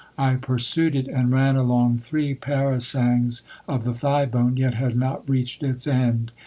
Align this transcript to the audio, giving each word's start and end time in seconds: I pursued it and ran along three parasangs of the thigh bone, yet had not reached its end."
I 0.17 0.33
pursued 0.33 0.95
it 0.95 1.07
and 1.07 1.31
ran 1.31 1.55
along 1.55 1.99
three 1.99 2.33
parasangs 2.33 3.43
of 3.67 3.83
the 3.83 3.93
thigh 3.93 4.25
bone, 4.25 4.57
yet 4.57 4.73
had 4.73 4.95
not 4.97 5.29
reached 5.29 5.61
its 5.61 5.85
end." 5.85 6.31